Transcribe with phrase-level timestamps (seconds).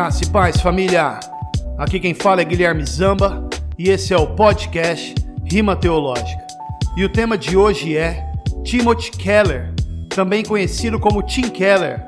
[0.00, 1.20] Graça e paz, família.
[1.76, 3.46] Aqui quem fala é Guilherme Zamba
[3.78, 5.14] e esse é o podcast
[5.44, 6.46] Rima Teológica.
[6.96, 8.32] E o tema de hoje é
[8.64, 9.74] Timothy Keller,
[10.08, 12.02] também conhecido como Tim Keller.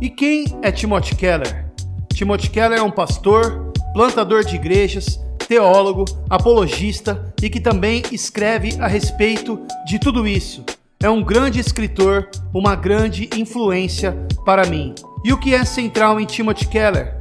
[0.00, 1.64] E quem é Timothy Keller?
[2.12, 8.88] Timothy Keller é um pastor, plantador de igrejas, teólogo, apologista e que também escreve a
[8.88, 10.64] respeito de tudo isso.
[10.98, 14.92] É um grande escritor, uma grande influência para mim.
[15.24, 17.17] E o que é central em Timothy Keller?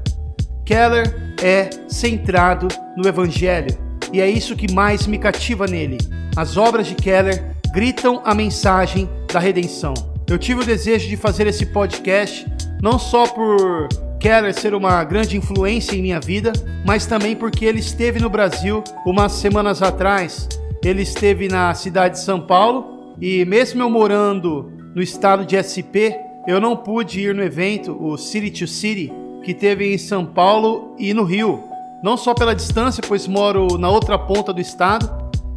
[0.68, 2.68] Keller é centrado
[2.98, 3.74] no Evangelho
[4.12, 5.98] e é isso que mais me cativa nele.
[6.36, 9.94] As obras de Keller gritam a mensagem da redenção.
[10.30, 12.46] Eu tive o desejo de fazer esse podcast
[12.82, 13.88] não só por
[14.20, 16.52] Keller ser uma grande influência em minha vida,
[16.86, 20.50] mas também porque ele esteve no Brasil umas semanas atrás.
[20.84, 26.12] Ele esteve na cidade de São Paulo e, mesmo eu morando no estado de SP,
[26.46, 29.14] eu não pude ir no evento, o City to City,
[29.48, 31.64] que teve em São Paulo e no Rio.
[32.04, 35.10] Não só pela distância, pois moro na outra ponta do estado,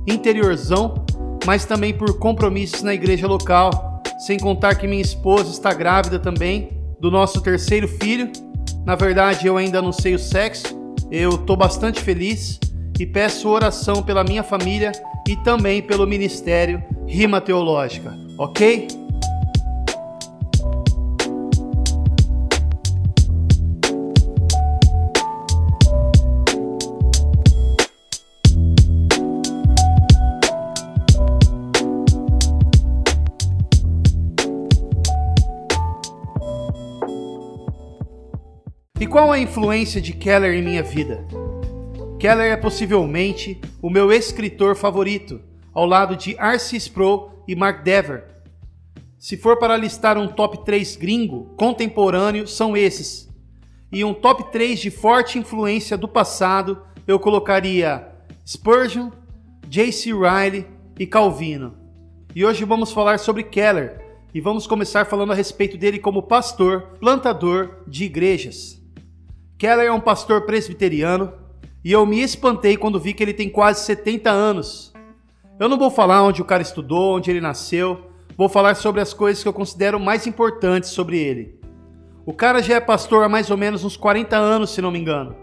[0.07, 1.05] interiorzão,
[1.45, 4.01] mas também por compromissos na igreja local.
[4.21, 8.31] Sem contar que minha esposa está grávida também do nosso terceiro filho
[8.85, 10.79] na verdade, eu ainda não sei o sexo.
[11.11, 12.59] Eu tô bastante feliz
[12.99, 14.93] e peço oração pela minha família
[15.29, 18.89] e também pelo ministério Rima Teológica, ok?
[39.11, 41.27] Qual a influência de Keller em minha vida?
[42.21, 45.41] Keller é possivelmente o meu escritor favorito,
[45.75, 46.77] ao lado de R.C.
[46.77, 48.25] Sproul e Mark Dever.
[49.19, 53.29] Se for para listar um top 3 gringo contemporâneo, são esses.
[53.91, 58.07] E um top 3 de forte influência do passado, eu colocaria
[58.47, 59.11] Spurgeon,
[59.69, 60.13] J.C.
[60.13, 60.67] Riley
[60.97, 61.75] e Calvino.
[62.33, 64.01] E hoje vamos falar sobre Keller
[64.33, 68.80] e vamos começar falando a respeito dele como pastor, plantador de igrejas.
[69.61, 71.35] Keller é um pastor presbiteriano
[71.85, 74.91] e eu me espantei quando vi que ele tem quase 70 anos.
[75.59, 79.13] Eu não vou falar onde o cara estudou, onde ele nasceu, vou falar sobre as
[79.13, 81.61] coisas que eu considero mais importantes sobre ele.
[82.25, 84.99] O cara já é pastor há mais ou menos uns 40 anos, se não me
[84.99, 85.37] engano.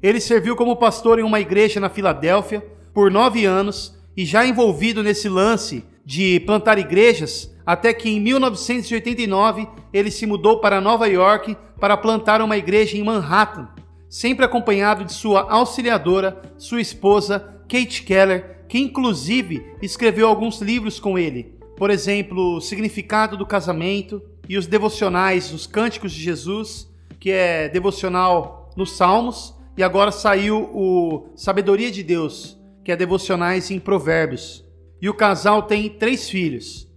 [0.00, 2.64] Ele serviu como pastor em uma igreja na Filadélfia
[2.94, 9.66] por nove anos e já envolvido nesse lance de plantar igrejas, até que em 1989
[9.92, 13.68] ele se mudou para Nova York para plantar uma igreja em Manhattan,
[14.08, 21.18] sempre acompanhado de sua auxiliadora, sua esposa, Kate Keller, que inclusive escreveu alguns livros com
[21.18, 21.54] ele.
[21.76, 26.88] Por exemplo, O Significado do Casamento e os devocionais Os Cânticos de Jesus,
[27.18, 33.70] que é devocional nos Salmos, e agora saiu o Sabedoria de Deus, que é devocionais
[33.70, 34.63] em Provérbios.
[35.04, 36.90] E o casal tem três filhos.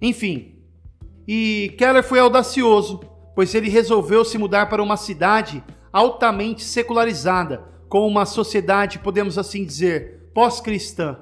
[0.00, 0.56] Enfim,
[1.28, 2.98] e Keller foi audacioso,
[3.36, 5.62] pois ele resolveu se mudar para uma cidade
[5.92, 11.20] altamente secularizada, com uma sociedade, podemos assim dizer, pós-cristã.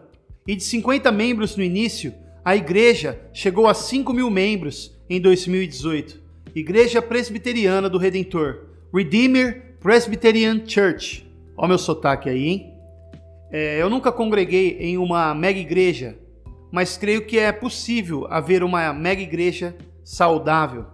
[0.49, 6.23] E de 50 membros no início, a igreja chegou a 5 mil membros em 2018.
[6.55, 8.65] Igreja Presbiteriana do Redentor,
[8.95, 11.31] Redeemer Presbyterian Church.
[11.55, 12.75] Olha o meu sotaque aí, hein?
[13.53, 16.17] É, eu nunca congreguei em uma mega igreja
[16.71, 20.87] mas creio que é possível haver uma mega igreja saudável.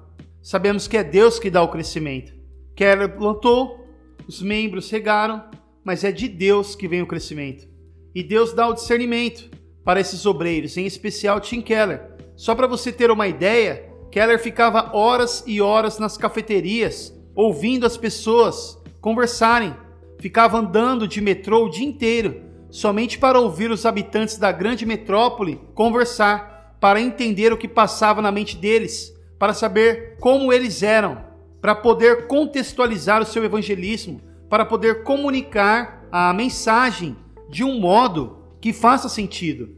[0.42, 2.32] Sabemos que é Deus que dá o crescimento.
[2.74, 3.86] Keller plantou,
[4.28, 5.42] os membros regaram,
[5.84, 7.66] mas é de Deus que vem o crescimento.
[8.14, 9.50] E Deus dá o discernimento
[9.84, 12.02] para esses obreiros, em especial Tim Keller.
[12.36, 17.96] Só para você ter uma ideia, Keller ficava horas e horas nas cafeterias, ouvindo as
[17.96, 19.74] pessoas conversarem.
[20.18, 25.60] Ficava andando de metrô o dia inteiro, somente para ouvir os habitantes da grande metrópole
[25.74, 31.24] conversar, para entender o que passava na mente deles, para saber como eles eram,
[31.60, 37.16] para poder contextualizar o seu evangelismo, para poder comunicar a mensagem
[37.48, 39.70] de um modo que faça sentido.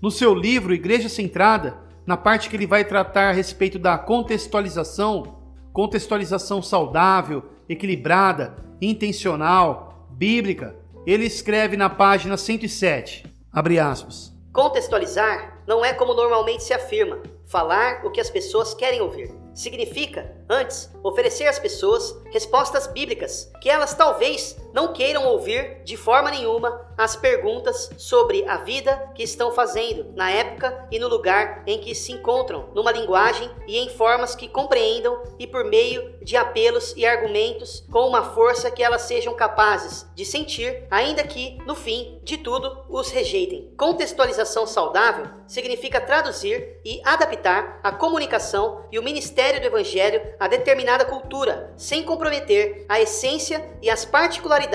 [0.00, 5.38] No seu livro Igreja Centrada, na parte que ele vai tratar a respeito da contextualização,
[5.72, 10.74] contextualização saudável, equilibrada, intencional, bíblica,
[11.08, 14.30] ele escreve na página 107, abre aspas.
[14.52, 19.32] Contextualizar não é como normalmente se afirma, falar o que as pessoas querem ouvir.
[19.54, 26.30] Significa Antes, oferecer às pessoas respostas bíblicas que elas talvez não queiram ouvir de forma
[26.30, 31.78] nenhuma as perguntas sobre a vida que estão fazendo na época e no lugar em
[31.78, 36.94] que se encontram, numa linguagem e em formas que compreendam e por meio de apelos
[36.96, 42.20] e argumentos com uma força que elas sejam capazes de sentir, ainda que no fim
[42.22, 43.72] de tudo os rejeitem.
[43.76, 51.04] Contextualização saudável significa traduzir e adaptar a comunicação e o ministério do evangelho a determinada
[51.04, 54.67] cultura, sem comprometer a essência e as particularidades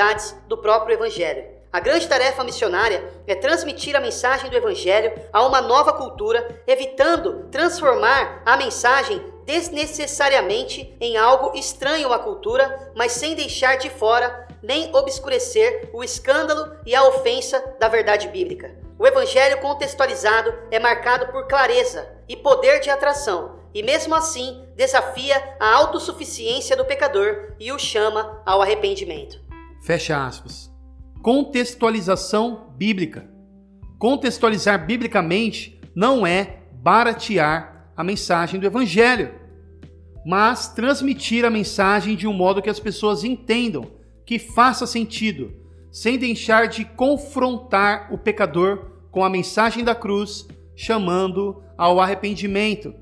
[0.47, 1.53] do próprio Evangelho.
[1.71, 7.47] A grande tarefa missionária é transmitir a mensagem do Evangelho a uma nova cultura, evitando
[7.51, 14.95] transformar a mensagem desnecessariamente em algo estranho à cultura, mas sem deixar de fora nem
[14.95, 18.73] obscurecer o escândalo e a ofensa da verdade bíblica.
[18.97, 25.55] O Evangelho contextualizado é marcado por clareza e poder de atração, e mesmo assim desafia
[25.59, 29.41] a autossuficiência do pecador e o chama ao arrependimento.
[29.83, 30.71] Fecha aspas.
[31.21, 33.29] Contextualização bíblica.
[33.99, 39.33] Contextualizar biblicamente não é baratear a mensagem do evangelho,
[40.25, 43.91] mas transmitir a mensagem de um modo que as pessoas entendam,
[44.25, 45.53] que faça sentido,
[45.91, 50.47] sem deixar de confrontar o pecador com a mensagem da cruz,
[50.77, 52.93] chamando ao arrependimento.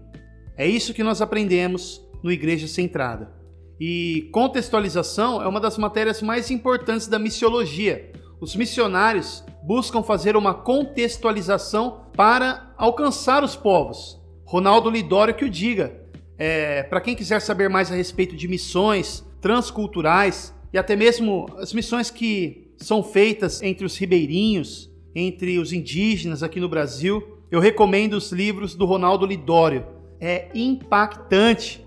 [0.57, 3.40] É isso que nós aprendemos no Igreja Centrada.
[3.83, 8.11] E contextualização é uma das matérias mais importantes da missiologia.
[8.39, 14.21] Os missionários buscam fazer uma contextualização para alcançar os povos.
[14.45, 15.99] Ronaldo Lidório que o diga.
[16.37, 21.73] É, para quem quiser saber mais a respeito de missões transculturais e até mesmo as
[21.73, 28.13] missões que são feitas entre os ribeirinhos, entre os indígenas aqui no Brasil, eu recomendo
[28.13, 29.87] os livros do Ronaldo Lidório
[30.19, 31.83] é impactante.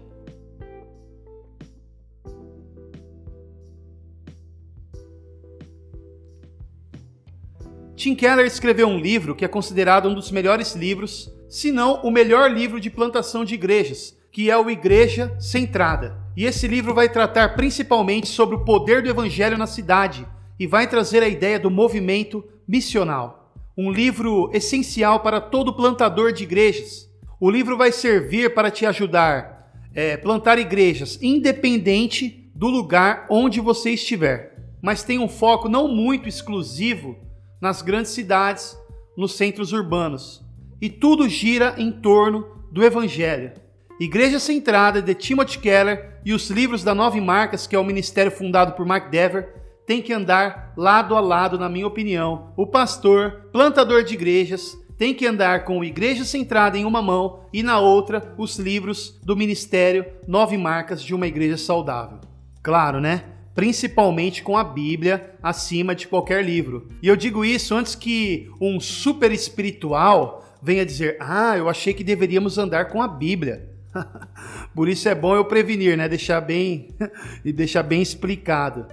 [8.05, 12.11] Tim Keller escreveu um livro que é considerado um dos melhores livros, se não o
[12.11, 16.15] melhor livro de plantação de igrejas, que é o Igreja Centrada.
[16.37, 20.29] E esse livro vai tratar principalmente sobre o poder do evangelho na cidade
[20.61, 23.59] e vai trazer a ideia do movimento missional.
[23.75, 27.09] Um livro essencial para todo plantador de igrejas,
[27.41, 33.63] o livro vai servir para te ajudar a é, plantar igrejas, independente do lugar onde
[33.63, 37.25] você estiver, mas tem um foco não muito exclusivo
[37.65, 38.79] nas grandes cidades,
[39.17, 40.45] nos centros urbanos.
[40.83, 43.53] E tudo gira em torno do Evangelho.
[43.99, 48.31] Igreja Centrada de Timothy Keller e os livros da Nove Marcas, que é o ministério
[48.31, 49.55] fundado por Mark Dever,
[49.87, 52.53] tem que andar lado a lado, na minha opinião.
[52.55, 57.63] O pastor, plantador de igrejas, tem que andar com Igreja Centrada em uma mão e
[57.63, 62.21] na outra os livros do Ministério Nove Marcas de uma Igreja Saudável.
[62.63, 63.25] Claro, né?
[63.55, 66.89] Principalmente com a Bíblia acima de qualquer livro.
[67.01, 72.03] E eu digo isso antes que um super espiritual venha dizer: Ah, eu achei que
[72.03, 73.69] deveríamos andar com a Bíblia.
[74.75, 76.09] Por isso é bom eu prevenir, né?
[76.09, 76.89] Deixar bem
[77.45, 78.87] e deixar bem explicado.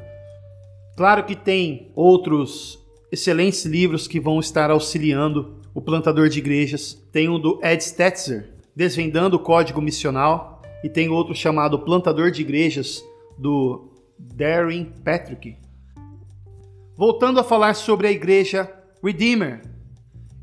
[0.95, 2.79] Claro que tem outros
[3.11, 8.49] excelentes livros que vão estar auxiliando o plantador de igrejas, tem um do Ed Stetzer,
[8.75, 13.03] Desvendando o Código Missional, e tem outro chamado Plantador de Igrejas,
[13.37, 13.90] do
[14.35, 15.57] Darren Patrick.
[16.95, 18.71] Voltando a falar sobre a igreja
[19.03, 19.61] Redeemer.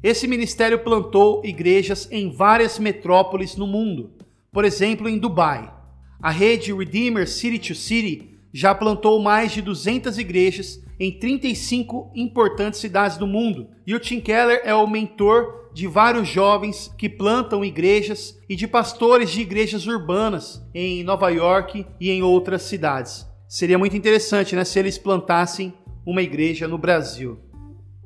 [0.03, 4.13] Esse ministério plantou igrejas em várias metrópoles no mundo,
[4.53, 5.73] por exemplo, em Dubai.
[6.21, 12.81] A rede Redeemer City to City já plantou mais de 200 igrejas em 35 importantes
[12.81, 13.69] cidades do mundo.
[13.87, 18.67] E o Tim Keller é o mentor de vários jovens que plantam igrejas e de
[18.67, 23.28] pastores de igrejas urbanas em Nova York e em outras cidades.
[23.49, 25.73] Seria muito interessante né, se eles plantassem
[26.05, 27.39] uma igreja no Brasil.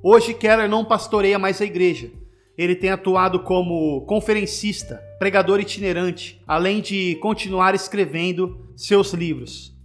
[0.01, 2.13] Hoje Keller não pastoreia mais a igreja.
[2.57, 9.77] Ele tem atuado como conferencista, pregador itinerante, além de continuar escrevendo seus livros.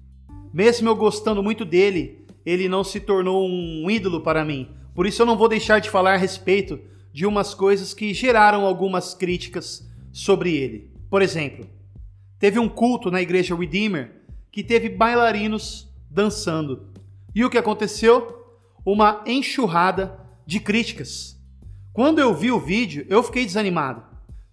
[0.54, 4.70] Mesmo eu gostando muito dele, ele não se tornou um ídolo para mim.
[4.94, 6.80] Por isso eu não vou deixar de falar a respeito
[7.12, 10.92] de umas coisas que geraram algumas críticas sobre ele.
[11.10, 11.68] Por exemplo,
[12.38, 14.17] teve um culto na igreja Redeemer
[14.52, 16.90] que teve bailarinos dançando.
[17.34, 18.46] E o que aconteceu?
[18.86, 21.38] Uma enxurrada de críticas.
[21.94, 24.04] Quando eu vi o vídeo, eu fiquei desanimado.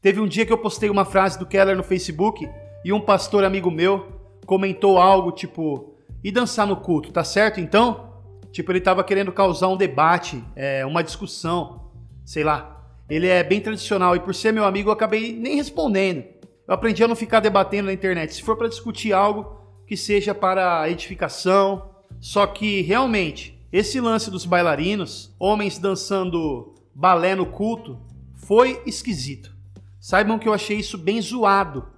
[0.00, 2.48] Teve um dia que eu postei uma frase do Keller no Facebook
[2.84, 4.12] e um pastor amigo meu
[4.44, 8.12] comentou algo tipo: e dançar no culto, tá certo então?
[8.52, 11.90] Tipo, ele tava querendo causar um debate, é, uma discussão,
[12.24, 12.86] sei lá.
[13.08, 16.24] Ele é bem tradicional e por ser meu amigo eu acabei nem respondendo.
[16.66, 18.34] Eu aprendi a não ficar debatendo na internet.
[18.34, 24.46] Se for para discutir algo que seja para edificação, só que realmente esse lance dos
[24.46, 27.98] bailarinos, homens dançando balé no culto,
[28.36, 29.52] foi esquisito.
[29.98, 31.88] Saibam que eu achei isso bem zoado.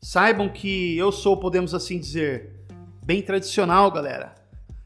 [0.00, 2.66] Saibam que eu sou, podemos assim dizer,
[3.04, 4.34] bem tradicional, galera.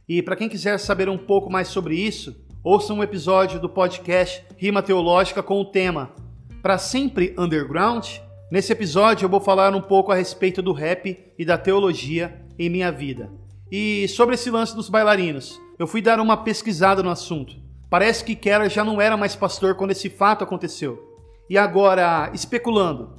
[0.08, 2.34] E para quem quiser saber um pouco mais sobre isso,
[2.64, 6.14] ouça um episódio do podcast Rima Teológica com o tema
[6.62, 8.06] Para Sempre Underground.
[8.50, 12.68] Nesse episódio eu vou falar um pouco a respeito do rap e da teologia em
[12.68, 13.30] minha vida.
[13.70, 17.56] E sobre esse lance dos bailarinos, eu fui dar uma pesquisada no assunto.
[17.90, 20.98] Parece que Keller já não era mais pastor quando esse fato aconteceu.
[21.48, 23.10] E agora, especulando,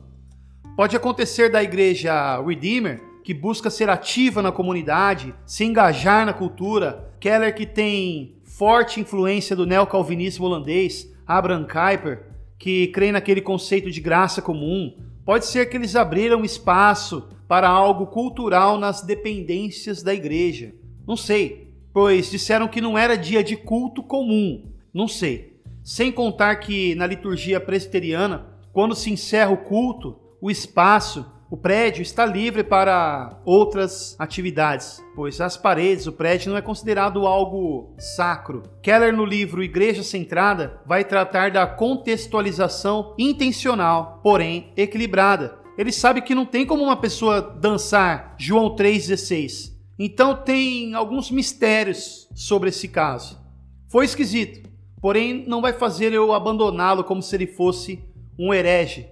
[0.75, 7.13] pode acontecer da igreja Redeemer, que busca ser ativa na comunidade, se engajar na cultura,
[7.19, 12.25] Keller que tem forte influência do neocalvinismo holandês, Abraham Kuyper,
[12.57, 14.95] que crê naquele conceito de graça comum.
[15.29, 20.73] Pode ser que eles abriram espaço para algo cultural nas dependências da igreja.
[21.07, 24.71] Não sei, pois disseram que não era dia de culto comum.
[24.91, 25.61] Não sei.
[25.83, 32.03] Sem contar que na liturgia presbiteriana, quando se encerra o culto, o espaço, o prédio
[32.03, 38.61] está livre para outras atividades, pois as paredes, o prédio não é considerado algo sacro.
[38.83, 45.57] Keller, no livro Igreja Centrada, vai tratar da contextualização intencional, porém equilibrada.
[45.75, 49.73] Ele sabe que não tem como uma pessoa dançar João 3,16.
[49.97, 53.41] Então tem alguns mistérios sobre esse caso.
[53.87, 54.69] Foi esquisito,
[55.01, 57.99] porém não vai fazer eu abandoná-lo como se ele fosse
[58.37, 59.09] um herege.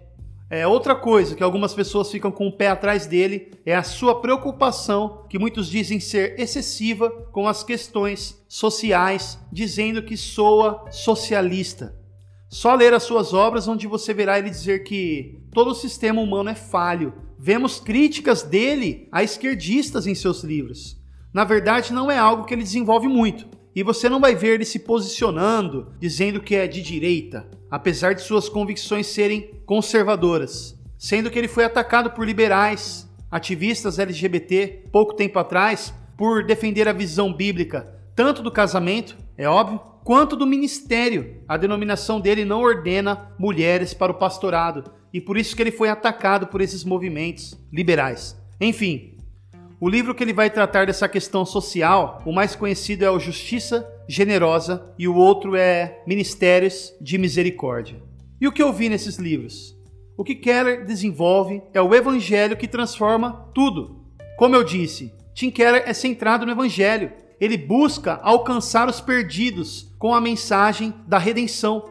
[0.50, 4.22] É, outra coisa que algumas pessoas ficam com o pé atrás dele é a sua
[4.22, 11.94] preocupação, que muitos dizem ser excessiva, com as questões sociais, dizendo que soa socialista.
[12.50, 16.50] Só ler as suas obras onde você verá ele dizer que todo o sistema humano
[16.50, 17.13] é falho.
[17.38, 20.98] Vemos críticas dele a esquerdistas em seus livros.
[21.34, 23.57] Na verdade, não é algo que ele desenvolve muito.
[23.77, 28.24] E você não vai ver ele se posicionando, dizendo que é de direita, apesar de
[28.24, 30.75] suas convicções serem conservadoras.
[30.98, 36.91] Sendo que ele foi atacado por liberais, ativistas LGBT, pouco tempo atrás, por defender a
[36.91, 41.43] visão bíblica tanto do casamento, é óbvio, quanto do ministério.
[41.48, 45.88] A denominação dele não ordena mulheres para o pastorado, e por isso que ele foi
[45.88, 48.36] atacado por esses movimentos liberais.
[48.60, 49.16] Enfim,
[49.79, 53.88] o livro que ele vai tratar dessa questão social, o mais conhecido é o Justiça
[54.10, 58.01] Generosa e o outro é Ministérios de Misericórdia.
[58.41, 59.77] E o que eu vi nesses livros?
[60.17, 64.03] O que Keller desenvolve é o evangelho que transforma tudo.
[64.36, 67.12] Como eu disse, Tim Keller é centrado no evangelho.
[67.39, 71.86] Ele busca alcançar os perdidos com a mensagem da redenção,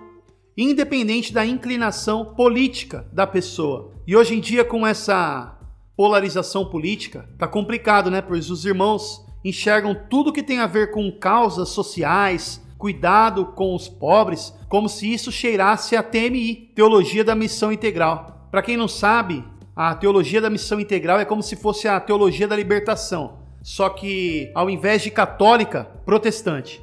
[0.57, 3.93] independente da inclinação política da pessoa.
[4.05, 5.56] E hoje em dia, com essa
[5.97, 8.21] polarização política, tá complicado, né?
[8.21, 13.89] Pois os irmãos enxergam tudo que tem a ver com causas sociais, cuidado com os
[13.89, 18.49] pobres, como se isso cheirasse a TMI, Teologia da Missão Integral.
[18.51, 22.49] Para quem não sabe, a teologia da missão integral é como se fosse a teologia
[22.49, 26.83] da libertação, só que ao invés de católica, protestante.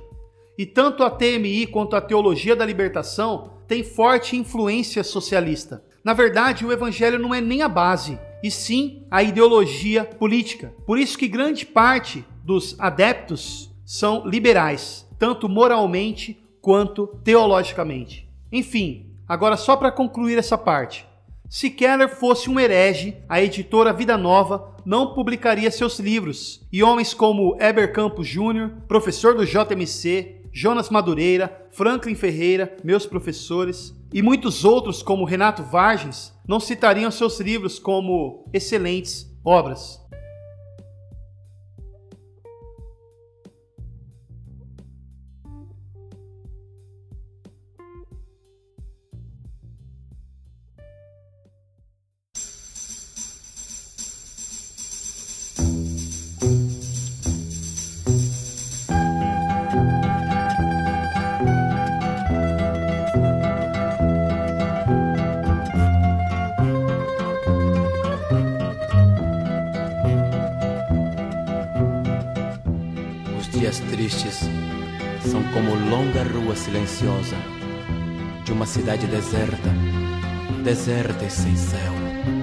[0.57, 5.83] E tanto a TMI quanto a teologia da libertação tem forte influência socialista.
[6.03, 10.75] Na verdade, o evangelho não é nem a base, e sim a ideologia política.
[10.85, 18.29] Por isso que grande parte dos adeptos são liberais, tanto moralmente quanto teologicamente.
[18.51, 21.07] Enfim, agora só para concluir essa parte.
[21.49, 27.13] Se Keller fosse um herege, a editora Vida Nova não publicaria seus livros, e homens
[27.13, 34.65] como Heber Campos Jr., professor do JMC, Jonas Madureira, Franklin Ferreira, meus professores, e muitos
[34.65, 40.02] outros, como Renato Vargens, não citariam seus livros como excelentes obras.
[75.53, 77.37] Como longa rua silenciosa
[78.43, 79.69] de uma cidade deserta,
[80.63, 82.42] deserta e sem céu.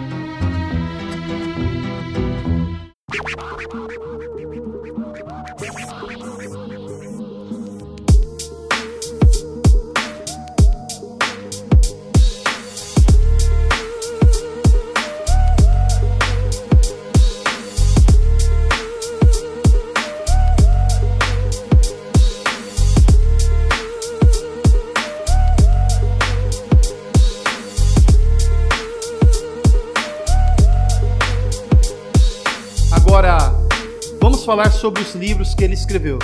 [34.51, 36.19] Falar sobre os livros que ele escreveu,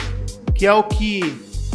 [0.53, 1.21] que é o que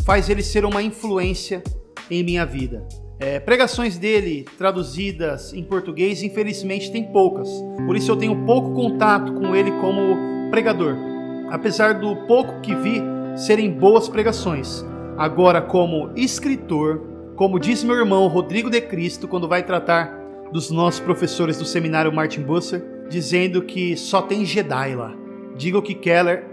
[0.05, 1.63] faz ele ser uma influência
[2.09, 2.85] em minha vida.
[3.21, 7.47] É, pregações dele traduzidas em português, infelizmente, tem poucas.
[7.87, 10.97] Por isso eu tenho pouco contato com ele como pregador.
[11.49, 13.01] Apesar do pouco que vi
[13.37, 14.83] serem boas pregações.
[15.17, 16.99] Agora, como escritor,
[17.37, 20.19] como diz meu irmão Rodrigo de Cristo quando vai tratar
[20.51, 25.20] dos nossos professores do seminário Martin Busser, dizendo que só tem Jedi lá.
[25.55, 26.45] Digo que Keller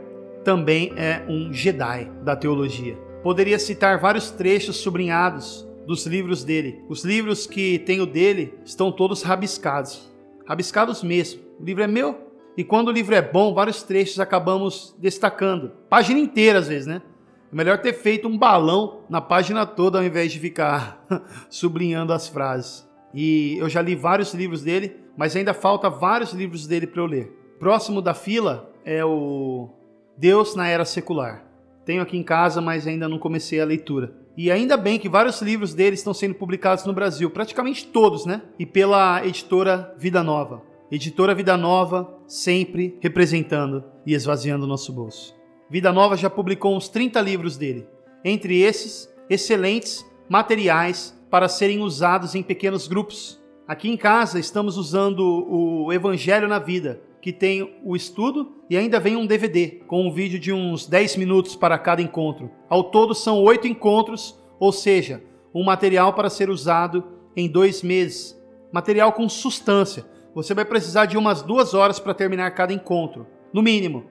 [0.45, 2.97] também é um Jedi da teologia.
[3.23, 6.83] Poderia citar vários trechos sublinhados dos livros dele.
[6.89, 10.11] Os livros que tenho dele estão todos rabiscados.
[10.47, 11.41] Rabiscados mesmo.
[11.59, 12.29] O livro é meu.
[12.57, 15.73] E quando o livro é bom, vários trechos acabamos destacando.
[15.89, 17.03] Página inteira, às vezes, né?
[17.51, 21.07] É melhor ter feito um balão na página toda ao invés de ficar
[21.49, 22.87] sublinhando as frases.
[23.15, 27.07] E eu já li vários livros dele, mas ainda falta vários livros dele para eu
[27.07, 27.33] ler.
[27.59, 29.69] Próximo da fila é o
[30.17, 31.45] Deus na Era Secular.
[31.85, 34.15] Tenho aqui em casa, mas ainda não comecei a leitura.
[34.35, 38.41] E ainda bem que vários livros dele estão sendo publicados no Brasil, praticamente todos, né?
[38.59, 40.63] E pela editora Vida Nova.
[40.91, 45.37] Editora Vida Nova, sempre representando e esvaziando o nosso bolso.
[45.69, 47.87] Vida Nova já publicou uns 30 livros dele.
[48.25, 53.39] Entre esses, excelentes materiais para serem usados em pequenos grupos.
[53.67, 59.01] Aqui em casa estamos usando o Evangelho na Vida, que tem o estudo e ainda
[59.01, 62.51] vem um DVD com um vídeo de uns 10 minutos para cada encontro.
[62.69, 65.23] Ao todo são oito encontros, ou seja,
[65.55, 67.05] um material para ser usado
[67.37, 68.39] em dois meses.
[68.73, 70.05] Material com substância.
[70.35, 74.07] Você vai precisar de umas duas horas para terminar cada encontro, no mínimo.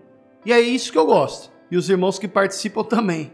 [0.46, 1.52] E é isso que eu gosto.
[1.70, 3.32] E os irmãos que participam também.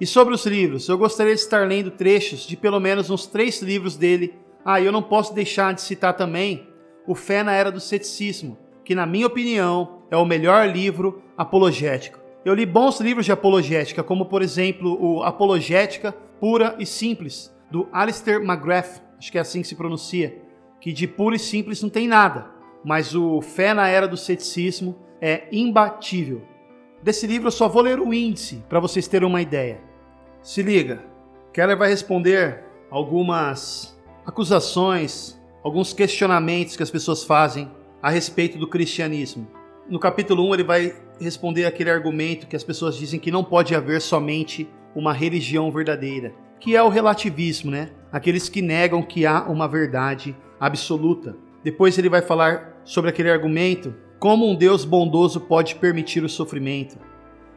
[0.00, 3.60] E sobre os livros, eu gostaria de estar lendo trechos de pelo menos uns três
[3.60, 4.34] livros dele.
[4.64, 6.68] Ah, eu não posso deixar de citar também
[7.06, 12.20] O Fé na Era do Ceticismo, que, na minha opinião, é o melhor livro apologético.
[12.42, 17.86] Eu li bons livros de apologética, como por exemplo o Apologética Pura e Simples, do
[17.92, 20.40] Alistair McGrath, acho que é assim que se pronuncia,
[20.80, 22.46] que de puro e simples não tem nada,
[22.82, 26.40] mas o Fé na Era do Ceticismo é imbatível.
[27.02, 29.82] Desse livro eu só vou ler o índice para vocês terem uma ideia.
[30.40, 31.04] Se liga,
[31.52, 37.70] Keller vai responder algumas acusações, alguns questionamentos que as pessoas fazem
[38.02, 39.48] a respeito do cristianismo.
[39.88, 43.74] No capítulo 1, ele vai responder aquele argumento que as pessoas dizem que não pode
[43.74, 47.90] haver somente uma religião verdadeira, que é o relativismo, né?
[48.12, 51.36] Aqueles que negam que há uma verdade absoluta.
[51.64, 56.98] Depois ele vai falar sobre aquele argumento, como um Deus bondoso pode permitir o sofrimento.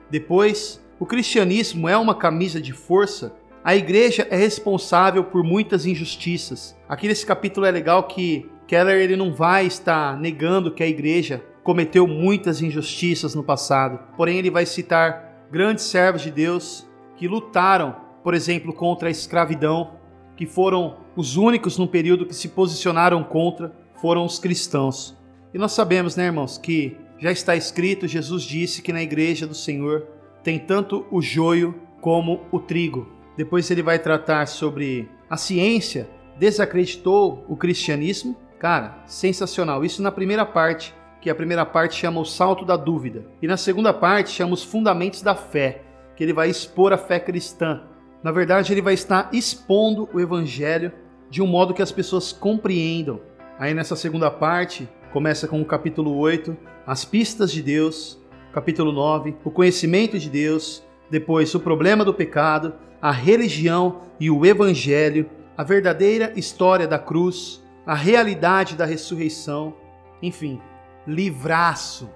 [0.10, 3.36] Depois, o cristianismo é uma camisa de força?
[3.64, 6.76] A igreja é responsável por muitas injustiças.
[6.88, 11.44] Aqui nesse capítulo é legal que Keller ele não vai estar negando que a igreja
[11.62, 14.00] cometeu muitas injustiças no passado.
[14.16, 20.00] Porém, ele vai citar grandes servos de Deus que lutaram, por exemplo, contra a escravidão,
[20.38, 25.18] que foram os únicos no período que se posicionaram contra, foram os cristãos.
[25.54, 29.54] E nós sabemos, né, irmãos, que já está escrito, Jesus disse que na igreja do
[29.54, 30.08] Senhor
[30.46, 33.10] tem tanto o joio como o trigo.
[33.36, 38.36] Depois ele vai tratar sobre a ciência desacreditou o cristianismo.
[38.62, 39.84] Cara, sensacional.
[39.84, 43.26] Isso na primeira parte, que a primeira parte chama o salto da dúvida.
[43.42, 45.82] E na segunda parte chama os fundamentos da fé,
[46.16, 47.82] que ele vai expor a fé cristã.
[48.22, 50.92] Na verdade, ele vai estar expondo o evangelho
[51.28, 53.20] de um modo que as pessoas compreendam.
[53.58, 58.22] Aí nessa segunda parte, começa com o capítulo 8, as pistas de Deus,
[58.54, 64.46] capítulo 9, o conhecimento de Deus, depois o problema do pecado, a religião e o
[64.46, 67.60] evangelho, a verdadeira história da cruz,
[67.92, 69.76] a realidade da ressurreição,
[70.22, 70.62] enfim,
[71.06, 72.10] livraço.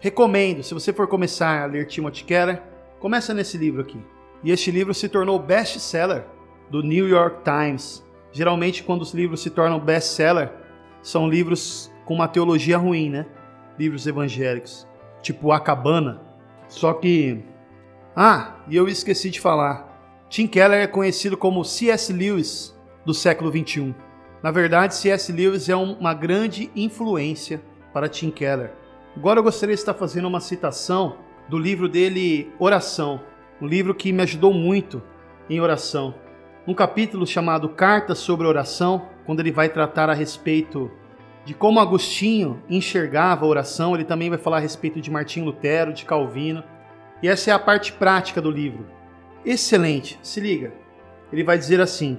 [0.00, 2.60] Recomendo, se você for começar a ler Timothy Keller,
[2.98, 4.04] começa nesse livro aqui.
[4.42, 6.24] E este livro se tornou best-seller
[6.68, 8.04] do New York Times.
[8.32, 10.50] Geralmente, quando os livros se tornam best-seller,
[11.00, 13.24] são livros com uma teologia ruim, né?
[13.78, 14.84] Livros evangélicos
[15.22, 16.20] tipo A Cabana.
[16.66, 17.40] Só que.
[18.16, 20.26] Ah, e eu esqueci de falar.
[20.28, 22.12] Tim Keller é conhecido como C.S.
[22.12, 23.94] Lewis do século 21.
[24.44, 25.32] Na verdade, C.S.
[25.32, 27.62] Lewis é uma grande influência
[27.94, 28.72] para Tim Keller.
[29.16, 31.16] Agora eu gostaria de estar fazendo uma citação
[31.48, 33.22] do livro dele Oração,
[33.58, 35.02] um livro que me ajudou muito
[35.48, 36.14] em oração.
[36.66, 40.90] Um capítulo chamado Cartas sobre Oração, quando ele vai tratar a respeito
[41.46, 45.94] de como Agostinho enxergava a oração, ele também vai falar a respeito de Martinho Lutero,
[45.94, 46.62] de Calvino.
[47.22, 48.84] E essa é a parte prática do livro.
[49.42, 50.74] Excelente, se liga.
[51.32, 52.18] Ele vai dizer assim: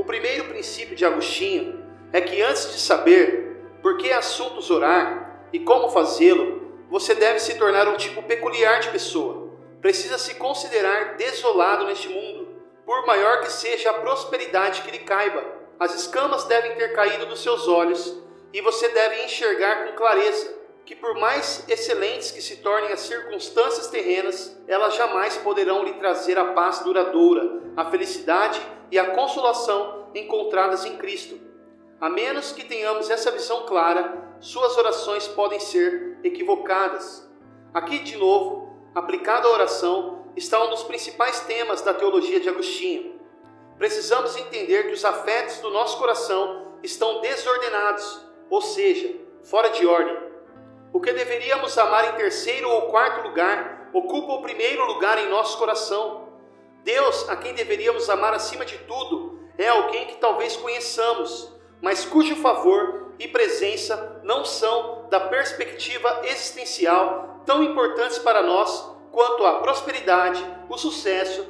[0.00, 5.58] O primeiro princípio de Agostinho é que antes de saber por que assuntos orar e
[5.58, 9.50] como fazê-lo, você deve se tornar um tipo peculiar de pessoa.
[9.78, 12.48] Precisa se considerar desolado neste mundo,
[12.86, 15.44] por maior que seja a prosperidade que lhe caiba.
[15.78, 18.22] As escamas devem ter caído dos seus olhos
[18.54, 23.86] e você deve enxergar com clareza que, por mais excelentes que se tornem as circunstâncias
[23.88, 30.84] terrenas, elas jamais poderão lhe trazer a paz duradoura, a felicidade e a consolação encontradas
[30.84, 31.38] em Cristo.
[32.00, 37.28] A menos que tenhamos essa visão clara, suas orações podem ser equivocadas.
[37.74, 43.20] Aqui, de novo, aplicado à oração, está um dos principais temas da teologia de Agostinho.
[43.76, 49.14] Precisamos entender que os afetos do nosso coração estão desordenados, ou seja,
[49.44, 50.16] fora de ordem.
[50.92, 55.56] O que deveríamos amar em terceiro ou quarto lugar ocupa o primeiro lugar em nosso
[55.56, 56.28] coração.
[56.82, 62.34] Deus, a quem deveríamos amar acima de tudo, é alguém que talvez conheçamos, mas cujo
[62.36, 70.44] favor e presença não são, da perspectiva existencial, tão importantes para nós quanto a prosperidade,
[70.68, 71.46] o sucesso,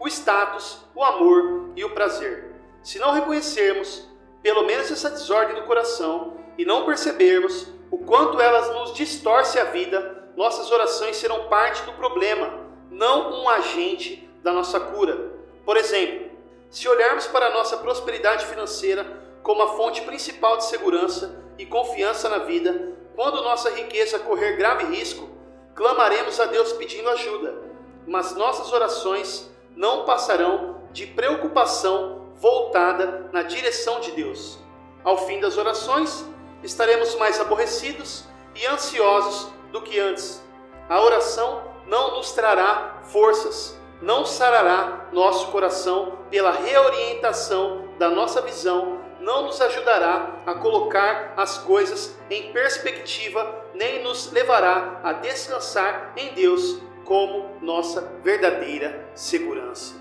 [0.00, 2.52] o status, o amor e o prazer.
[2.82, 4.08] Se não reconhecermos,
[4.42, 9.64] pelo menos essa desordem do coração, e não percebermos o quanto elas nos distorce a
[9.64, 12.58] vida, nossas orações serão parte do problema,
[12.90, 15.30] não um agente da nossa cura.
[15.62, 16.30] Por exemplo,
[16.70, 22.30] se olharmos para a nossa prosperidade financeira como a fonte principal de segurança e confiança
[22.30, 25.28] na vida, quando nossa riqueza correr grave risco,
[25.74, 27.60] clamaremos a Deus pedindo ajuda,
[28.06, 34.58] mas nossas orações não passarão de preocupação voltada na direção de Deus.
[35.04, 36.24] Ao fim das orações,
[36.62, 40.42] estaremos mais aborrecidos e ansiosos do que antes.
[40.88, 49.02] A oração não nos trará forças, não sarará nosso coração pela reorientação da nossa visão
[49.22, 56.34] não nos ajudará a colocar as coisas em perspectiva, nem nos levará a descansar em
[56.34, 59.94] Deus como nossa verdadeira segurança.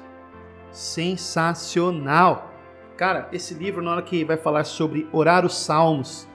[0.72, 2.52] Sensacional!
[2.98, 6.28] Cara, esse livro, na hora que vai falar sobre orar os salmos,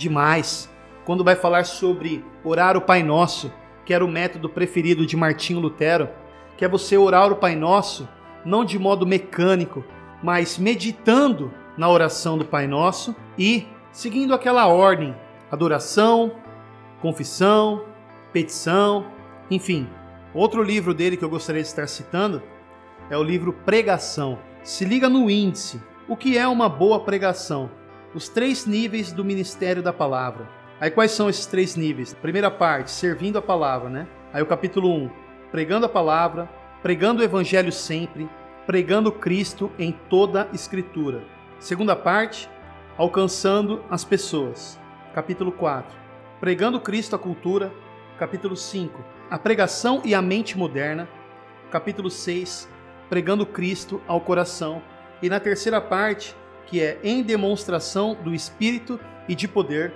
[0.00, 0.68] demais.
[1.04, 3.52] Quando vai falar sobre orar o Pai Nosso,
[3.84, 6.08] que era o método preferido de Martinho Lutero,
[6.56, 8.08] que é você orar o Pai Nosso
[8.44, 9.84] não de modo mecânico,
[10.22, 15.14] mas meditando na oração do Pai Nosso e seguindo aquela ordem:
[15.50, 16.32] adoração,
[17.00, 17.84] confissão,
[18.32, 19.06] petição,
[19.50, 19.86] enfim.
[20.32, 22.42] Outro livro dele que eu gostaria de estar citando
[23.10, 24.38] é o livro Pregação.
[24.62, 25.80] Se liga no índice.
[26.08, 27.70] O que é uma boa pregação?
[28.12, 30.48] Os três níveis do ministério da palavra.
[30.80, 32.12] Aí quais são esses três níveis?
[32.12, 34.08] Primeira parte, servindo a palavra, né?
[34.32, 35.10] Aí o capítulo 1,
[35.52, 36.50] pregando a palavra,
[36.82, 38.28] pregando o evangelho sempre,
[38.66, 41.22] pregando Cristo em toda escritura.
[41.60, 42.50] Segunda parte,
[42.98, 44.76] alcançando as pessoas.
[45.14, 45.96] Capítulo 4.
[46.40, 47.72] Pregando Cristo à cultura.
[48.18, 49.04] Capítulo 5.
[49.30, 51.08] A pregação e a mente moderna.
[51.70, 52.68] Capítulo 6.
[53.08, 54.82] Pregando Cristo ao coração.
[55.22, 56.34] E na terceira parte,
[56.70, 59.92] que é em demonstração do Espírito e de poder.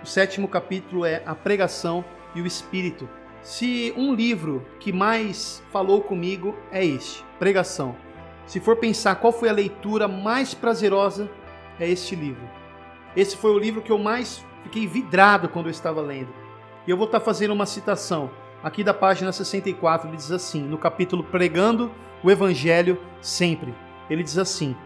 [0.00, 3.08] O sétimo capítulo é a pregação e o Espírito.
[3.42, 7.96] Se um livro que mais falou comigo é este, Pregação.
[8.46, 11.28] Se for pensar qual foi a leitura mais prazerosa,
[11.78, 12.48] é este livro.
[13.16, 16.32] Esse foi o livro que eu mais fiquei vidrado quando eu estava lendo.
[16.86, 18.30] E eu vou estar fazendo uma citação
[18.62, 20.08] aqui da página 64.
[20.08, 21.90] Ele diz assim, no capítulo Pregando
[22.22, 23.74] o Evangelho Sempre.
[24.08, 24.76] Ele diz assim: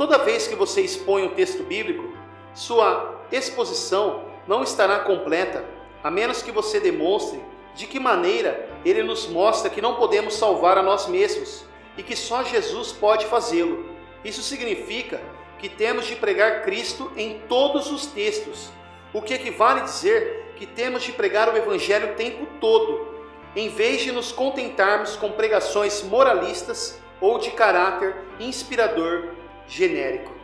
[0.00, 2.08] Toda vez que você expõe um texto bíblico,
[2.54, 5.62] sua exposição não estará completa,
[6.02, 7.38] a menos que você demonstre
[7.74, 11.66] de que maneira ele nos mostra que não podemos salvar a nós mesmos
[11.98, 13.90] e que só Jesus pode fazê-lo.
[14.24, 15.20] Isso significa
[15.58, 18.70] que temos de pregar Cristo em todos os textos,
[19.12, 23.06] o que equivale a dizer que temos de pregar o Evangelho o tempo todo,
[23.54, 29.39] em vez de nos contentarmos com pregações moralistas ou de caráter inspirador
[29.70, 30.34] genérico.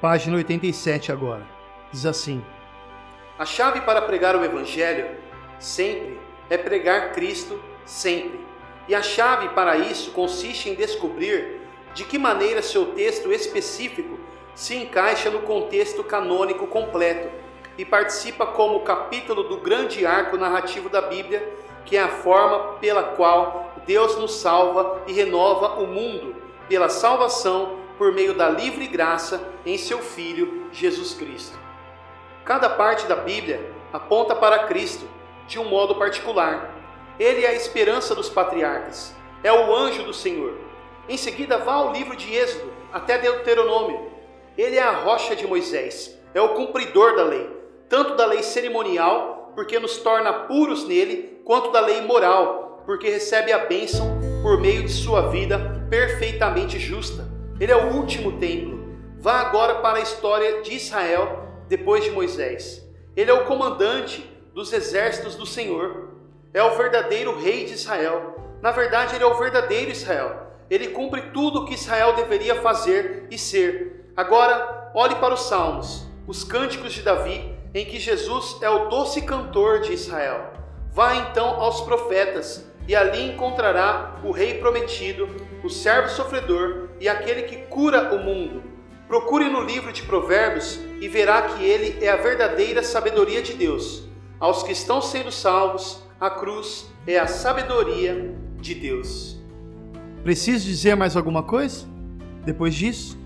[0.00, 1.46] Página 87 agora.
[1.90, 2.44] Diz assim:
[3.38, 5.16] A chave para pregar o Evangelho
[5.58, 8.52] sempre é pregar Cristo sempre
[8.88, 11.60] e a chave para isso consiste em descobrir
[11.94, 14.18] de que maneira seu texto específico
[14.54, 17.30] se encaixa no contexto canônico completo
[17.78, 21.48] e participa como capítulo do grande arco narrativo da Bíblia,
[21.84, 26.36] que é a forma pela qual Deus nos salva e renova o mundo
[26.68, 31.58] pela salvação por meio da livre graça em seu Filho Jesus Cristo.
[32.44, 33.60] Cada parte da Bíblia
[33.92, 35.08] aponta para Cristo
[35.46, 36.72] de um modo particular
[37.18, 40.56] ele é a esperança dos patriarcas, é o anjo do Senhor.
[41.08, 44.10] Em seguida, vá ao livro de Êxodo, até Deuteronômio.
[44.56, 47.48] Ele é a rocha de Moisés, é o cumpridor da lei,
[47.88, 53.52] tanto da lei cerimonial porque nos torna puros nele, quanto da lei moral, porque recebe
[53.52, 57.31] a bênção por meio de sua vida perfeitamente justa.
[57.62, 58.76] Ele é o último templo.
[59.20, 62.84] Vá agora para a história de Israel depois de Moisés.
[63.14, 66.08] Ele é o comandante dos exércitos do Senhor.
[66.52, 68.34] É o verdadeiro rei de Israel.
[68.60, 70.48] Na verdade, ele é o verdadeiro Israel.
[70.68, 74.10] Ele cumpre tudo o que Israel deveria fazer e ser.
[74.16, 79.22] Agora, olhe para os salmos, os cânticos de Davi, em que Jesus é o doce
[79.22, 80.52] cantor de Israel.
[80.90, 85.28] Vá então aos profetas, e ali encontrará o rei prometido,
[85.62, 88.62] o servo sofredor e aquele que cura o mundo.
[89.06, 94.04] Procure no livro de Provérbios e verá que ele é a verdadeira sabedoria de Deus.
[94.40, 99.38] Aos que estão sendo salvos, a cruz é a sabedoria de Deus.
[100.22, 101.86] Preciso dizer mais alguma coisa?
[102.44, 103.18] Depois disso,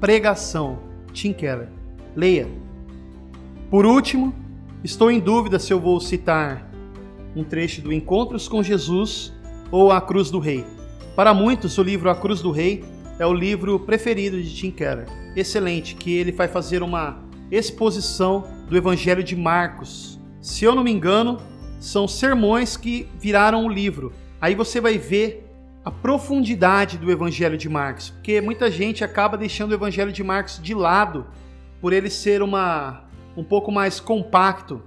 [0.00, 0.78] pregação.
[1.12, 1.68] Tim Keller.
[2.14, 2.48] Leia.
[3.70, 4.34] Por último,
[4.82, 6.69] estou em dúvida se eu vou citar
[7.34, 9.32] um trecho do Encontros com Jesus
[9.70, 10.64] ou A Cruz do Rei.
[11.14, 12.84] Para muitos, o livro A Cruz do Rei
[13.18, 15.06] é o livro preferido de Tim Keller.
[15.36, 20.18] Excelente, que ele vai fazer uma exposição do Evangelho de Marcos.
[20.40, 21.38] Se eu não me engano,
[21.78, 24.12] são sermões que viraram o livro.
[24.40, 25.46] Aí você vai ver
[25.84, 30.60] a profundidade do Evangelho de Marcos, porque muita gente acaba deixando o Evangelho de Marcos
[30.62, 31.26] de lado
[31.80, 33.04] por ele ser uma
[33.36, 34.82] um pouco mais compacto.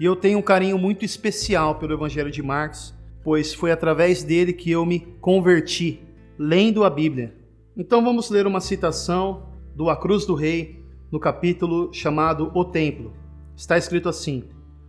[0.00, 4.52] E eu tenho um carinho muito especial pelo Evangelho de Marcos, pois foi através dele
[4.52, 6.00] que eu me converti,
[6.38, 7.34] lendo a Bíblia.
[7.76, 13.12] Então vamos ler uma citação do A Cruz do Rei, no capítulo chamado O Templo.
[13.56, 14.44] Está escrito assim: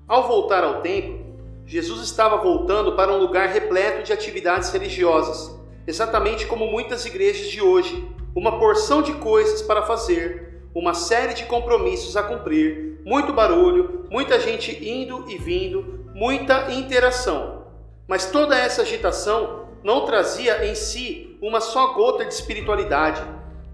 [0.07, 1.19] Ao voltar ao templo,
[1.65, 7.61] Jesus estava voltando para um lugar repleto de atividades religiosas, exatamente como muitas igrejas de
[7.61, 14.05] hoje, uma porção de coisas para fazer, uma série de compromissos a cumprir, muito barulho,
[14.09, 17.65] muita gente indo e vindo, muita interação.
[18.07, 23.21] Mas toda essa agitação não trazia em si uma só gota de espiritualidade.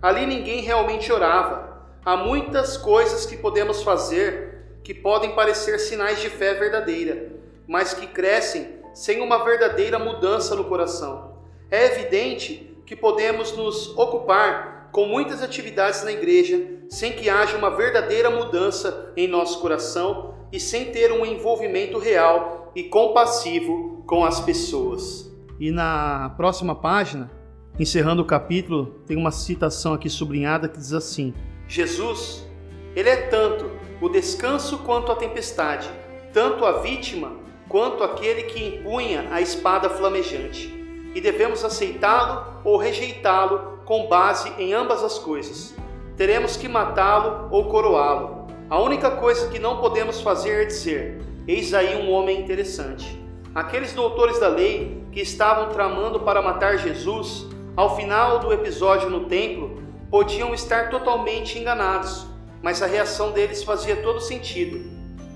[0.02, 1.84] Ali ninguém realmente orava.
[2.06, 7.32] Há muitas coisas que podemos fazer que podem parecer sinais de fé verdadeira,
[7.68, 11.40] mas que crescem sem uma verdadeira mudança no coração.
[11.72, 17.70] É evidente que podemos nos ocupar com muitas atividades na igreja sem que haja uma
[17.70, 24.40] verdadeira mudança em nosso coração e sem ter um envolvimento real e compassivo com as
[24.40, 25.30] pessoas.
[25.60, 27.30] E na próxima página,
[27.78, 31.34] encerrando o capítulo, tem uma citação aqui sublinhada que diz assim:
[31.68, 32.48] Jesus,
[32.96, 35.90] ele é tanto o descanso quanto a tempestade,
[36.32, 37.34] tanto a vítima
[37.68, 40.85] quanto aquele que empunha a espada flamejante,
[41.16, 45.74] e devemos aceitá-lo ou rejeitá-lo com base em ambas as coisas.
[46.18, 48.48] Teremos que matá-lo ou coroá-lo.
[48.70, 53.18] A única coisa que não podemos fazer é dizer: Eis aí um homem interessante.
[53.54, 57.48] Aqueles doutores da lei que estavam tramando para matar Jesus,
[57.78, 62.28] ao final do episódio no templo, podiam estar totalmente enganados,
[62.62, 64.84] mas a reação deles fazia todo sentido.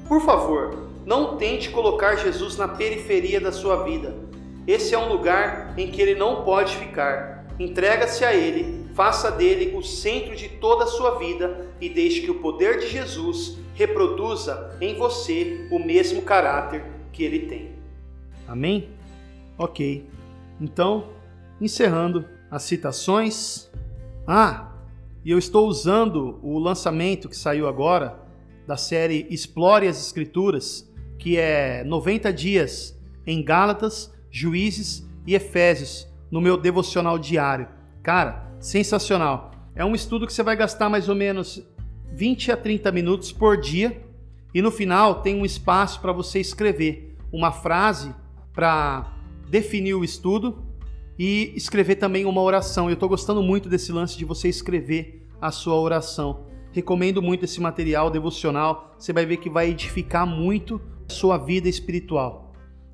[0.07, 4.28] Por favor, não tente colocar Jesus na periferia da sua vida.
[4.67, 7.45] Esse é um lugar em que ele não pode ficar.
[7.59, 12.31] Entrega-se a ele, faça dele o centro de toda a sua vida e deixe que
[12.31, 17.71] o poder de Jesus reproduza em você o mesmo caráter que ele tem.
[18.47, 18.89] Amém?
[19.57, 20.05] Ok.
[20.59, 21.09] Então,
[21.59, 23.69] encerrando as citações.
[24.25, 24.73] Ah,
[25.23, 28.19] e eu estou usando o lançamento que saiu agora
[28.65, 36.41] da série Explore as Escrituras que é 90 dias em Gálatas, Juízes e Efésios, no
[36.41, 37.67] meu devocional diário.
[38.03, 39.51] Cara, sensacional.
[39.75, 41.63] É um estudo que você vai gastar mais ou menos
[42.13, 44.03] 20 a 30 minutos por dia
[44.53, 48.13] e no final tem um espaço para você escrever uma frase
[48.53, 49.13] para
[49.49, 50.63] definir o estudo
[51.17, 52.89] e escrever também uma oração.
[52.89, 56.45] Eu estou gostando muito desse lance de você escrever a sua oração.
[56.71, 58.95] Recomendo muito esse material devocional.
[58.97, 62.48] Você vai ver que vai edificar muito sua vida espiritual.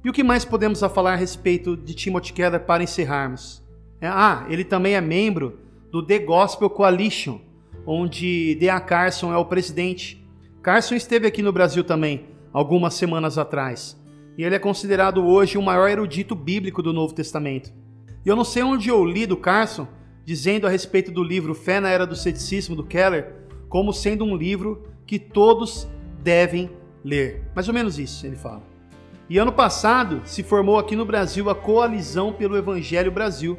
[0.06, 3.64] E o que mais podemos a falar a respeito de Timothy Keller para encerrarmos?
[4.00, 5.58] É, ah, ele também é membro
[5.92, 7.40] do The Gospel Coalition,
[7.88, 8.80] onde D.A.
[8.80, 10.24] Carson é o presidente.
[10.62, 14.00] Carson esteve aqui no Brasil também, algumas semanas atrás,
[14.38, 17.74] e ele é considerado hoje o maior erudito bíblico do Novo Testamento.
[18.24, 19.88] E eu não sei onde eu li do Carson
[20.24, 23.34] dizendo a respeito do livro Fé na Era do Ceticismo do Keller
[23.68, 25.88] como sendo um livro que todos
[26.22, 26.70] devem
[27.04, 27.50] ler.
[27.56, 28.75] Mais ou menos isso ele fala.
[29.28, 33.58] E ano passado se formou aqui no Brasil a Coalizão pelo Evangelho Brasil,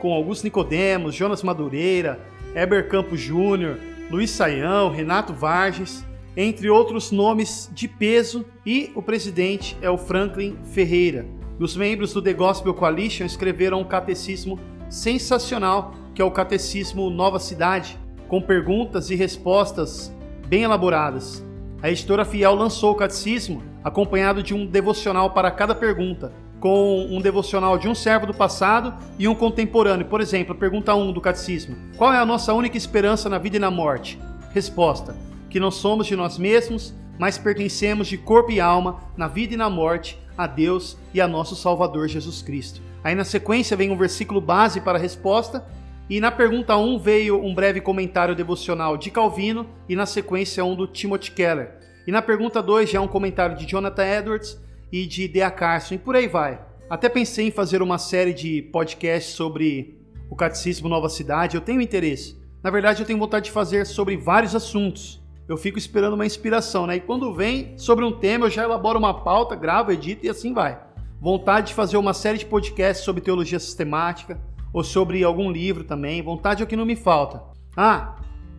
[0.00, 2.18] com Augusto Nicodemos, Jonas Madureira,
[2.54, 3.78] Heber Campos Júnior,
[4.10, 6.04] Luiz Saião, Renato Varges.
[6.36, 11.24] entre outros nomes de peso, e o presidente é o Franklin Ferreira.
[11.58, 14.58] Os membros do The Gospel Coalition escreveram um catecismo
[14.90, 20.14] sensacional, que é o Catecismo Nova Cidade, com perguntas e respostas
[20.46, 21.42] bem elaboradas.
[21.82, 27.20] A editora Fiel lançou o catecismo acompanhado de um devocional para cada pergunta, com um
[27.20, 30.06] devocional de um servo do passado e um contemporâneo.
[30.06, 33.60] Por exemplo, pergunta 1 do catecismo: Qual é a nossa única esperança na vida e
[33.60, 34.18] na morte?
[34.52, 35.16] Resposta:
[35.48, 39.56] Que não somos de nós mesmos, mas pertencemos de corpo e alma, na vida e
[39.56, 42.82] na morte, a Deus e a nosso Salvador Jesus Cristo.
[43.04, 45.64] Aí na sequência vem um versículo base para a resposta,
[46.10, 50.74] e na pergunta 1 veio um breve comentário devocional de Calvino e na sequência um
[50.74, 51.85] do Timothy Keller.
[52.06, 54.60] E na pergunta 2 já é um comentário de Jonathan Edwards
[54.92, 56.60] e de Dea Carson e por aí vai.
[56.88, 59.98] Até pensei em fazer uma série de podcasts sobre
[60.30, 62.36] o Catecismo Nova Cidade, eu tenho interesse.
[62.62, 65.22] Na verdade, eu tenho vontade de fazer sobre vários assuntos.
[65.48, 66.96] Eu fico esperando uma inspiração, né?
[66.96, 70.52] E quando vem sobre um tema, eu já elaboro uma pauta, gravo, edito e assim
[70.52, 70.80] vai.
[71.20, 74.40] Vontade de fazer uma série de podcasts sobre teologia sistemática,
[74.72, 76.20] ou sobre algum livro também.
[76.22, 77.42] Vontade é o que não me falta.
[77.76, 78.16] Ah,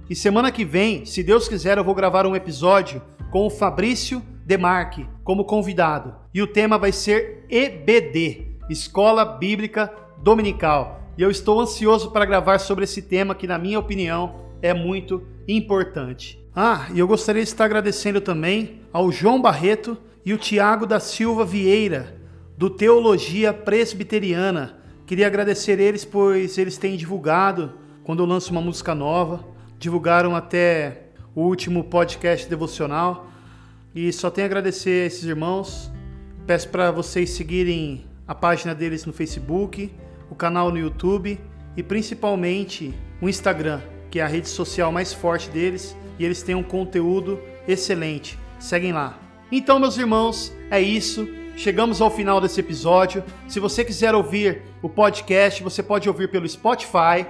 [0.10, 4.22] e semana que vem, se Deus quiser, eu vou gravar um episódio com o Fabrício
[4.46, 6.16] Demarque como convidado.
[6.34, 11.02] E o tema vai ser EBD Escola Bíblica Dominical.
[11.18, 15.24] E eu estou ansioso para gravar sobre esse tema que, na minha opinião, é muito
[15.48, 16.44] importante.
[16.56, 21.00] Ah, e eu gostaria de estar agradecendo também ao João Barreto e o Tiago da
[21.00, 22.18] Silva Vieira,
[22.58, 27.72] do Teologia Presbiteriana, Queria agradecer eles, pois eles têm divulgado
[28.04, 29.40] quando eu lanço uma música nova.
[29.80, 31.07] Divulgaram até
[31.38, 33.28] o último podcast devocional.
[33.93, 35.91] E só tenho a agradecer a esses irmãos.
[36.47, 39.93] Peço para vocês seguirem a página deles no Facebook,
[40.32, 41.39] o canal no YouTube
[41.76, 45.95] e principalmente o Instagram, que é a rede social mais forte deles.
[46.17, 48.36] E eles têm um conteúdo excelente.
[48.60, 49.19] Seguem lá.
[49.52, 51.28] Então, meus irmãos, é isso.
[51.56, 53.23] Chegamos ao final desse episódio.
[53.47, 57.28] Se você quiser ouvir o podcast, você pode ouvir pelo Spotify.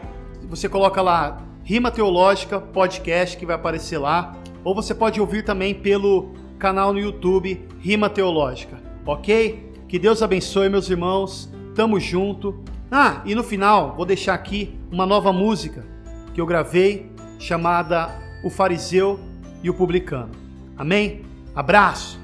[0.48, 5.76] Você coloca lá Rima Teológica Podcast que vai aparecer lá, ou você pode ouvir também
[5.76, 9.74] pelo canal no YouTube Rima Teológica, OK?
[9.86, 11.52] Que Deus abençoe meus irmãos.
[11.76, 12.64] Tamo junto.
[12.90, 15.86] Ah, e no final vou deixar aqui uma nova música
[16.34, 19.20] que eu gravei chamada O Fariseu
[19.62, 20.32] e o Publicano.
[20.78, 21.24] Amém?
[21.54, 22.18] Abraço.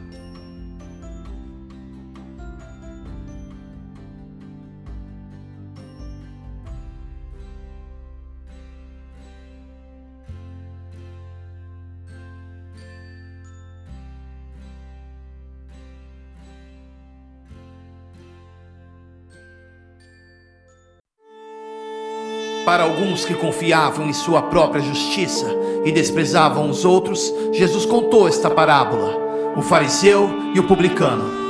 [23.13, 25.45] Alguns que confiavam em sua própria justiça
[25.85, 31.43] e desprezavam os outros, Jesus contou esta parábola: o fariseu e o publicano.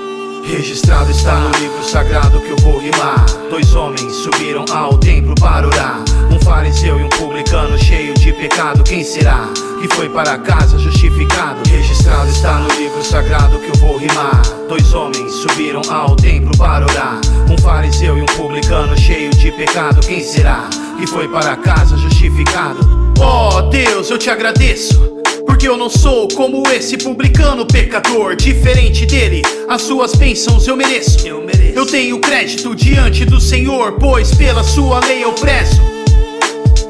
[0.45, 3.25] Registrado está no livro sagrado que eu vou rimar.
[3.49, 6.03] Dois homens subiram ao templo para orar.
[6.29, 8.83] Um fariseu e um publicano cheio de pecado.
[8.83, 9.47] Quem será
[9.83, 11.59] que foi para casa justificado?
[11.69, 14.41] Registrado está no livro sagrado que eu vou rimar.
[14.69, 17.19] Dois homens subiram ao templo para orar.
[17.51, 19.99] Um fariseu e um publicano cheio de pecado.
[19.99, 22.79] Quem será que foi para casa justificado?
[23.19, 24.97] Oh Deus, eu te agradeço.
[25.45, 31.27] Porque eu não sou como esse publicano pecador, diferente dele, as suas bênçãos eu mereço.
[31.27, 31.77] Eu, mereço.
[31.77, 35.81] eu tenho crédito diante do Senhor, pois pela sua lei eu prezo.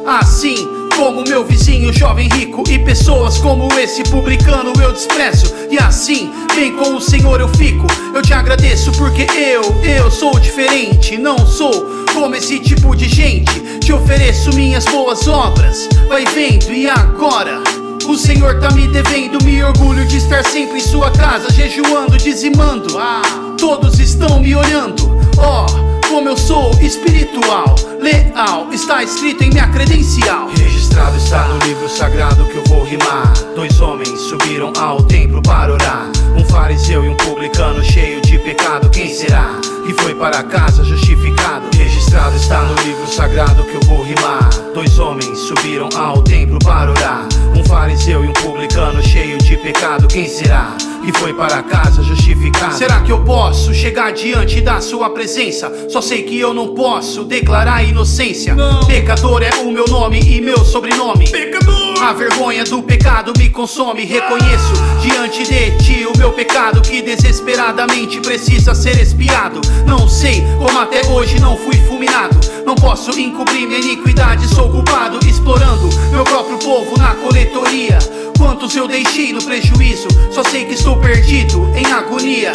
[0.06, 5.54] Assim como meu vizinho jovem rico e pessoas como esse publicano eu desprezo.
[5.70, 7.86] E assim, bem com o Senhor eu fico.
[8.14, 13.80] Eu te agradeço porque eu, eu sou diferente, não sou como esse tipo de gente.
[13.80, 15.88] Te ofereço minhas boas obras.
[16.08, 17.62] Vai vendo e agora
[18.08, 22.98] o Senhor tá me devendo, me orgulho de estar sempre em sua casa, jejuando, dizimando.
[22.98, 23.22] Ah,
[23.58, 25.18] todos estão me olhando.
[25.38, 30.48] Ó, oh, como eu sou espiritual, leal, está escrito em minha credencial.
[30.50, 33.34] Registrado está no livro sagrado que eu vou rimar.
[33.56, 36.12] Dois homens subiram ao templo para orar.
[36.38, 38.92] Um fariseu e um publicano cheio de pecado.
[38.92, 41.66] Quem será que foi para casa justificado?
[41.76, 44.50] Registrado está no livro sagrado que eu vou rimar.
[44.76, 47.28] Dois homens subiram ao templo para orar.
[47.56, 50.08] Um fariseu e um publicano cheio de pecado.
[50.08, 52.76] Quem será que foi para casa justificado?
[52.76, 55.90] Será que eu posso chegar diante da sua presença?
[55.90, 58.56] Só sei que eu não posso declarar inocência.
[58.56, 58.86] Não.
[58.86, 61.30] Pecador é o meu nome e meu sobrenome.
[61.30, 61.83] Pecador!
[62.04, 64.04] A vergonha do pecado me consome.
[64.04, 69.62] Reconheço diante de ti o meu pecado que desesperadamente precisa ser espiado.
[69.88, 72.38] Não sei como até hoje não fui fulminado.
[72.66, 74.54] Não posso encobrir minha iniquidade.
[74.54, 77.98] Sou culpado, explorando meu próprio povo na coletoria.
[78.38, 80.10] Quantos eu deixei no prejuízo?
[80.30, 82.52] Só sei que estou perdido em agonia.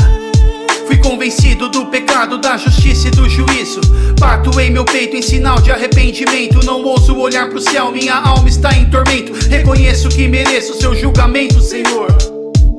[0.88, 3.82] Fui convencido do pecado, da justiça e do juízo.
[4.18, 6.64] Bato em meu peito em sinal de arrependimento.
[6.64, 9.34] Não ouso olhar pro céu, minha alma está em tormento.
[9.50, 12.08] Reconheço que mereço seu julgamento, Senhor.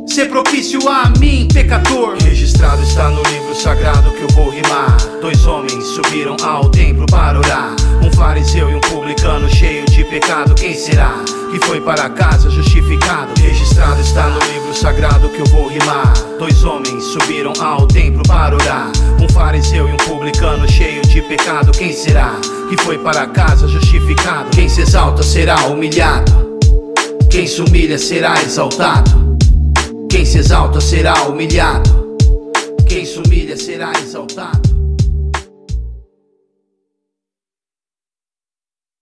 [0.07, 2.17] Ser propício a mim, pecador.
[2.23, 4.97] Registrado está no livro sagrado que eu vou rimar.
[5.21, 7.75] Dois homens subiram ao templo para orar.
[8.19, 10.53] Fariseu e um publicano cheio de pecado.
[10.53, 13.31] Quem será que foi para casa justificado?
[13.39, 16.13] Registrado está no livro sagrado que eu vou rimar.
[16.37, 18.91] Dois homens subiram ao templo para orar.
[19.21, 21.71] Um fariseu e um publicano cheio de pecado.
[21.71, 22.35] Quem será
[22.69, 24.49] que foi para casa justificado?
[24.49, 26.59] Quem se exalta será humilhado.
[27.31, 29.37] Quem se humilha será exaltado.
[30.09, 32.17] Quem se exalta será humilhado.
[32.85, 34.58] Quem se humilha será exaltado.